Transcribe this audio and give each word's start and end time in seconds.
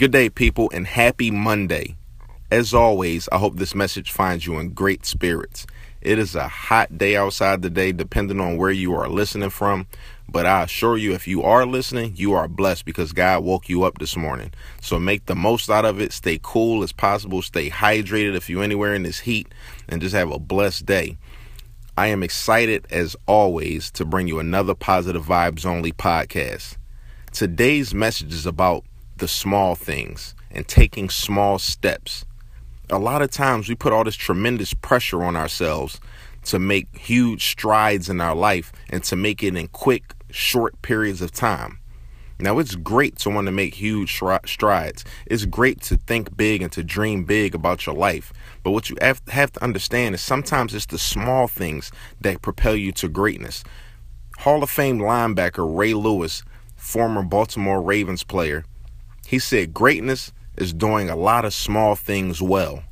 Good 0.00 0.12
day, 0.12 0.30
people, 0.30 0.70
and 0.72 0.86
happy 0.86 1.30
Monday. 1.30 1.94
As 2.50 2.72
always, 2.72 3.28
I 3.30 3.36
hope 3.36 3.56
this 3.56 3.74
message 3.74 4.10
finds 4.10 4.46
you 4.46 4.58
in 4.58 4.70
great 4.70 5.04
spirits. 5.04 5.66
It 6.00 6.18
is 6.18 6.34
a 6.34 6.48
hot 6.48 6.96
day 6.96 7.16
outside 7.16 7.60
today, 7.60 7.92
depending 7.92 8.40
on 8.40 8.56
where 8.56 8.70
you 8.70 8.94
are 8.94 9.10
listening 9.10 9.50
from. 9.50 9.86
But 10.26 10.46
I 10.46 10.62
assure 10.62 10.96
you, 10.96 11.12
if 11.12 11.28
you 11.28 11.42
are 11.42 11.66
listening, 11.66 12.14
you 12.16 12.32
are 12.32 12.48
blessed 12.48 12.86
because 12.86 13.12
God 13.12 13.44
woke 13.44 13.68
you 13.68 13.82
up 13.82 13.98
this 13.98 14.16
morning. 14.16 14.54
So 14.80 14.98
make 14.98 15.26
the 15.26 15.34
most 15.34 15.68
out 15.68 15.84
of 15.84 16.00
it. 16.00 16.14
Stay 16.14 16.40
cool 16.42 16.82
as 16.82 16.92
possible. 16.92 17.42
Stay 17.42 17.68
hydrated 17.68 18.34
if 18.34 18.48
you're 18.48 18.64
anywhere 18.64 18.94
in 18.94 19.02
this 19.02 19.18
heat, 19.18 19.48
and 19.86 20.00
just 20.00 20.14
have 20.14 20.30
a 20.30 20.38
blessed 20.38 20.86
day. 20.86 21.18
I 21.98 22.06
am 22.06 22.22
excited 22.22 22.86
as 22.88 23.16
always 23.26 23.90
to 23.90 24.06
bring 24.06 24.28
you 24.28 24.38
another 24.38 24.74
Positive 24.74 25.26
Vibes 25.26 25.66
Only 25.66 25.92
podcast. 25.92 26.78
Today's 27.32 27.92
message 27.92 28.32
is 28.32 28.46
about 28.46 28.84
the 29.20 29.28
small 29.28 29.74
things 29.74 30.34
and 30.50 30.66
taking 30.66 31.08
small 31.08 31.58
steps. 31.58 32.24
A 32.90 32.98
lot 32.98 33.22
of 33.22 33.30
times 33.30 33.68
we 33.68 33.76
put 33.76 33.92
all 33.92 34.02
this 34.02 34.16
tremendous 34.16 34.74
pressure 34.74 35.22
on 35.22 35.36
ourselves 35.36 36.00
to 36.46 36.58
make 36.58 36.96
huge 36.98 37.46
strides 37.46 38.08
in 38.08 38.20
our 38.20 38.34
life 38.34 38.72
and 38.88 39.04
to 39.04 39.14
make 39.14 39.42
it 39.42 39.54
in 39.54 39.68
quick, 39.68 40.14
short 40.30 40.80
periods 40.82 41.22
of 41.22 41.30
time. 41.30 41.78
Now, 42.40 42.58
it's 42.58 42.74
great 42.74 43.18
to 43.18 43.30
want 43.30 43.46
to 43.48 43.52
make 43.52 43.74
huge 43.74 44.18
strides. 44.46 45.04
It's 45.26 45.44
great 45.44 45.82
to 45.82 45.98
think 45.98 46.34
big 46.38 46.62
and 46.62 46.72
to 46.72 46.82
dream 46.82 47.24
big 47.24 47.54
about 47.54 47.84
your 47.84 47.94
life. 47.94 48.32
But 48.62 48.70
what 48.70 48.88
you 48.88 48.96
have 49.00 49.52
to 49.52 49.62
understand 49.62 50.14
is 50.14 50.22
sometimes 50.22 50.74
it's 50.74 50.86
the 50.86 50.98
small 50.98 51.48
things 51.48 51.92
that 52.22 52.40
propel 52.40 52.74
you 52.74 52.92
to 52.92 53.08
greatness. 53.08 53.62
Hall 54.38 54.62
of 54.62 54.70
Fame 54.70 54.98
linebacker 54.98 55.76
Ray 55.76 55.92
Lewis, 55.92 56.42
former 56.76 57.22
Baltimore 57.22 57.82
Ravens 57.82 58.24
player, 58.24 58.64
he 59.30 59.38
said, 59.38 59.72
Greatness 59.72 60.32
is 60.56 60.72
doing 60.72 61.08
a 61.08 61.14
lot 61.14 61.44
of 61.44 61.54
small 61.54 61.94
things 61.94 62.42
well. 62.42 62.82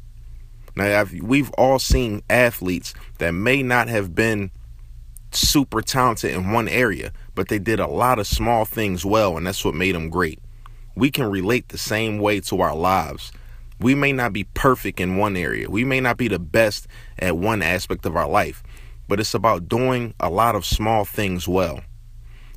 Now, 0.77 1.05
we've 1.21 1.51
all 1.59 1.81
seen 1.81 2.23
athletes 2.31 2.95
that 3.19 3.33
may 3.33 3.61
not 3.65 3.89
have 3.89 4.15
been 4.15 4.53
super 5.33 5.83
talented 5.83 6.33
in 6.33 6.53
one 6.53 6.69
area, 6.69 7.13
but 7.35 7.49
they 7.49 7.59
did 7.59 7.81
a 7.81 7.89
lot 7.89 8.21
of 8.21 8.29
small 8.29 8.65
things 8.65 9.05
well, 9.05 9.37
and 9.37 9.49
that's 9.49 9.65
what 9.65 9.75
made 9.75 9.97
them 9.97 10.11
great. 10.11 10.39
We 10.95 11.11
can 11.11 11.29
relate 11.29 11.71
the 11.71 11.79
same 11.79 12.21
way 12.21 12.39
to 12.43 12.61
our 12.61 12.77
lives. 12.77 13.33
We 13.81 13.97
may 13.97 14.13
not 14.13 14.33
be 14.33 14.45
perfect 14.45 15.01
in 15.01 15.17
one 15.17 15.37
area, 15.37 15.69
we 15.69 15.83
may 15.83 15.99
not 15.99 16.19
be 16.19 16.29
the 16.29 16.39
best 16.39 16.87
at 17.19 17.37
one 17.37 17.63
aspect 17.63 18.07
of 18.07 18.15
our 18.15 18.29
life, 18.29 18.63
but 19.09 19.19
it's 19.19 19.35
about 19.35 19.69
doing 19.69 20.15
a 20.21 20.31
lot 20.31 20.55
of 20.55 20.65
small 20.65 21.05
things 21.05 21.49
well. 21.49 21.81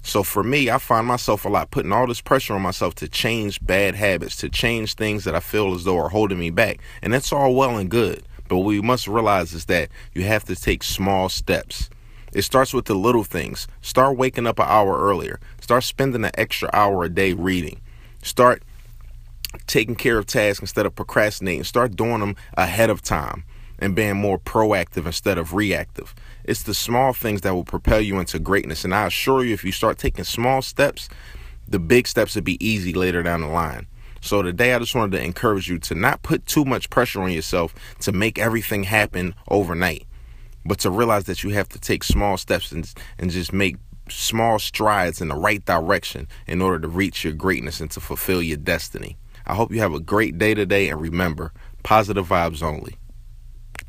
So 0.03 0.23
for 0.23 0.43
me, 0.43 0.69
I 0.69 0.77
find 0.77 1.05
myself 1.05 1.45
a 1.45 1.49
lot 1.49 1.71
putting 1.71 1.91
all 1.91 2.07
this 2.07 2.21
pressure 2.21 2.53
on 2.53 2.61
myself 2.61 2.95
to 2.95 3.07
change 3.07 3.63
bad 3.65 3.95
habits, 3.95 4.35
to 4.37 4.49
change 4.49 4.95
things 4.95 5.23
that 5.25 5.35
I 5.35 5.39
feel 5.39 5.73
as 5.73 5.83
though 5.83 5.97
are 5.97 6.09
holding 6.09 6.39
me 6.39 6.49
back. 6.49 6.79
And 7.01 7.13
that's 7.13 7.31
all 7.31 7.53
well 7.55 7.77
and 7.77 7.89
good. 7.89 8.23
But 8.47 8.57
what 8.57 8.65
we 8.65 8.81
must 8.81 9.07
realize 9.07 9.53
is 9.53 9.65
that 9.65 9.89
you 10.13 10.23
have 10.23 10.43
to 10.45 10.55
take 10.55 10.83
small 10.83 11.29
steps. 11.29 11.89
It 12.33 12.41
starts 12.41 12.73
with 12.73 12.85
the 12.85 12.95
little 12.95 13.23
things. 13.23 13.67
Start 13.81 14.17
waking 14.17 14.47
up 14.47 14.59
an 14.59 14.65
hour 14.67 14.97
earlier. 14.97 15.39
Start 15.59 15.83
spending 15.83 16.25
an 16.25 16.31
extra 16.35 16.69
hour 16.73 17.03
a 17.03 17.09
day 17.09 17.33
reading. 17.33 17.79
Start 18.23 18.63
taking 19.67 19.95
care 19.95 20.17
of 20.17 20.25
tasks 20.25 20.61
instead 20.61 20.85
of 20.85 20.95
procrastinating. 20.95 21.63
Start 21.63 21.95
doing 21.95 22.19
them 22.19 22.35
ahead 22.55 22.89
of 22.89 23.01
time 23.01 23.43
and 23.81 23.95
being 23.95 24.15
more 24.15 24.39
proactive 24.39 25.05
instead 25.05 25.37
of 25.37 25.53
reactive. 25.53 26.15
It's 26.45 26.63
the 26.63 26.73
small 26.73 27.11
things 27.11 27.41
that 27.41 27.53
will 27.53 27.65
propel 27.65 27.99
you 27.99 28.19
into 28.19 28.39
greatness. 28.39 28.85
And 28.85 28.95
I 28.95 29.07
assure 29.07 29.43
you, 29.43 29.53
if 29.53 29.65
you 29.65 29.71
start 29.71 29.97
taking 29.97 30.23
small 30.23 30.61
steps, 30.61 31.09
the 31.67 31.79
big 31.79 32.07
steps 32.07 32.35
will 32.35 32.43
be 32.43 32.63
easy 32.65 32.93
later 32.93 33.23
down 33.23 33.41
the 33.41 33.47
line. 33.47 33.87
So 34.21 34.43
today, 34.43 34.73
I 34.73 34.79
just 34.79 34.93
wanted 34.93 35.17
to 35.17 35.23
encourage 35.23 35.67
you 35.67 35.79
to 35.79 35.95
not 35.95 36.21
put 36.21 36.45
too 36.45 36.63
much 36.63 36.91
pressure 36.91 37.23
on 37.23 37.31
yourself 37.31 37.73
to 38.01 38.11
make 38.11 38.37
everything 38.37 38.83
happen 38.83 39.33
overnight, 39.47 40.05
but 40.63 40.79
to 40.79 40.91
realize 40.91 41.23
that 41.23 41.43
you 41.43 41.49
have 41.51 41.67
to 41.69 41.79
take 41.79 42.03
small 42.03 42.37
steps 42.37 42.71
and, 42.71 42.93
and 43.17 43.31
just 43.31 43.51
make 43.51 43.77
small 44.09 44.59
strides 44.59 45.21
in 45.21 45.29
the 45.29 45.35
right 45.35 45.65
direction 45.65 46.27
in 46.45 46.61
order 46.61 46.79
to 46.79 46.87
reach 46.87 47.23
your 47.23 47.33
greatness 47.33 47.79
and 47.79 47.89
to 47.91 47.99
fulfill 47.99 48.43
your 48.43 48.57
destiny. 48.57 49.17
I 49.47 49.55
hope 49.55 49.71
you 49.71 49.79
have 49.79 49.93
a 49.93 49.99
great 49.99 50.37
day 50.37 50.53
today, 50.53 50.89
and 50.89 51.01
remember, 51.01 51.51
positive 51.81 52.27
vibes 52.27 52.61
only. 52.61 52.97